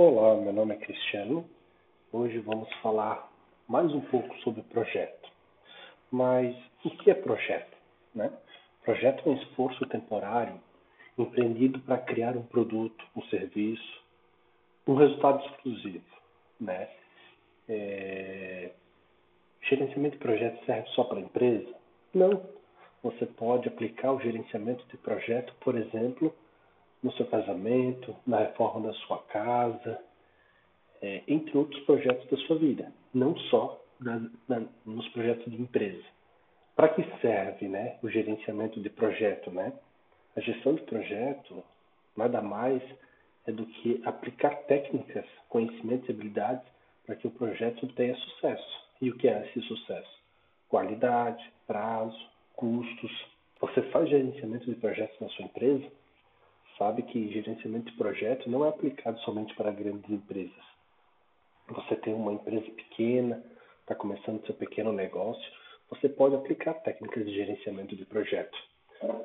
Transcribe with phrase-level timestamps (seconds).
[0.00, 1.44] Olá, meu nome é Cristiano.
[2.12, 3.32] Hoje vamos falar
[3.66, 5.28] mais um pouco sobre projeto.
[6.08, 7.76] Mas o que é projeto?
[8.14, 8.32] Né?
[8.84, 10.54] Projeto é um esforço temporário
[11.18, 14.04] empreendido para criar um produto, um serviço,
[14.86, 16.04] um resultado exclusivo.
[16.60, 16.88] Né?
[17.68, 18.70] É...
[19.62, 21.74] Gerenciamento de projeto serve só para a empresa?
[22.14, 22.40] Não.
[23.02, 26.32] Você pode aplicar o gerenciamento de projeto, por exemplo,
[27.02, 30.00] no seu casamento, na reforma da sua casa,
[31.00, 36.04] é, entre outros projetos da sua vida, não só na, na, nos projetos de empresa.
[36.74, 39.50] Para que serve né, o gerenciamento de projeto?
[39.50, 39.72] Né?
[40.36, 41.62] A gestão de projeto
[42.16, 42.82] nada mais
[43.46, 46.64] é do que aplicar técnicas, conhecimentos e habilidades
[47.06, 48.88] para que o projeto tenha sucesso.
[49.00, 50.18] E o que é esse sucesso?
[50.68, 52.18] Qualidade, prazo,
[52.54, 53.10] custos.
[53.60, 55.90] Você faz gerenciamento de projetos na sua empresa?
[56.78, 60.64] Sabe que gerenciamento de projeto não é aplicado somente para grandes empresas.
[61.68, 63.44] Você tem uma empresa pequena,
[63.80, 65.52] está começando seu pequeno negócio,
[65.90, 68.56] você pode aplicar técnicas de gerenciamento de projeto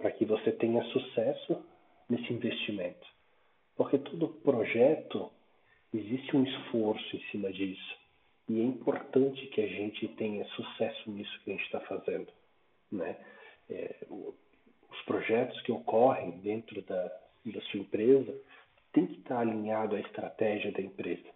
[0.00, 1.64] para que você tenha sucesso
[2.08, 3.06] nesse investimento.
[3.76, 5.30] Porque todo projeto
[5.92, 7.96] existe um esforço em cima disso.
[8.48, 12.28] E é importante que a gente tenha sucesso nisso que a gente está fazendo.
[12.90, 13.16] Né?
[13.70, 18.34] É, os projetos que ocorrem dentro da, da sua empresa
[18.92, 21.28] tem que estar alinhado à estratégia da empresa.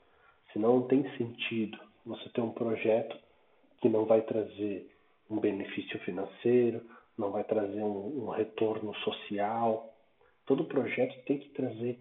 [0.53, 3.19] Senão não tem sentido você ter um projeto
[3.81, 4.91] que não vai trazer
[5.29, 6.83] um benefício financeiro,
[7.17, 9.93] não vai trazer um, um retorno social.
[10.45, 11.99] Todo projeto tem que trazer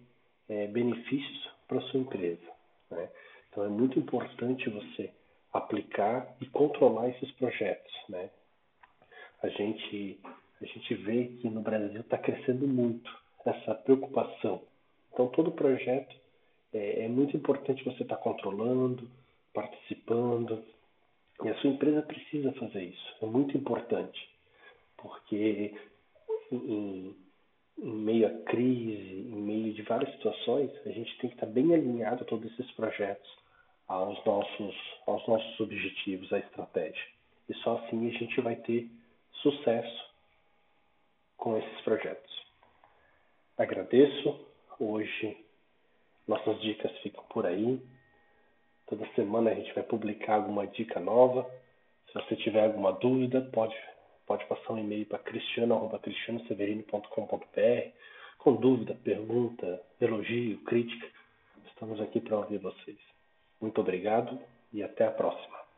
[0.48, 2.46] é, benefícios para sua empresa.
[2.90, 3.08] Né?
[3.50, 5.10] Então é muito importante você
[5.52, 7.92] aplicar e controlar esses projetos.
[8.08, 8.30] Né?
[9.42, 10.20] A, gente,
[10.60, 14.62] a gente vê que no Brasil está crescendo muito essa preocupação.
[15.12, 16.14] Então, todo projeto
[16.72, 19.08] é, é muito importante você estar tá controlando,
[19.52, 20.62] participando,
[21.42, 23.14] e a sua empresa precisa fazer isso.
[23.22, 24.28] É muito importante,
[24.96, 25.74] porque
[26.50, 27.14] em,
[27.78, 31.52] em meio à crise, em meio de várias situações, a gente tem que estar tá
[31.52, 33.30] bem alinhado a todos esses projetos
[33.88, 34.74] aos nossos,
[35.06, 37.04] aos nossos objetivos, à estratégia.
[37.48, 38.90] E só assim a gente vai ter
[39.34, 40.06] sucesso
[41.36, 42.35] com esses projetos.
[43.56, 44.38] Agradeço.
[44.78, 45.34] Hoje
[46.28, 47.80] nossas dicas ficam por aí.
[48.86, 51.50] Toda semana a gente vai publicar alguma dica nova.
[52.08, 53.74] Se você tiver alguma dúvida, pode,
[54.26, 57.90] pode passar um e-mail para cristiano.cristianoseverino.com.br
[58.38, 61.08] com dúvida, pergunta, elogio, crítica.
[61.66, 62.98] Estamos aqui para ouvir vocês.
[63.60, 64.38] Muito obrigado
[64.72, 65.65] e até a próxima.